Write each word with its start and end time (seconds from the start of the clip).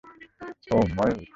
ওহ, 0.71 0.85
ময়ূর? 0.95 1.21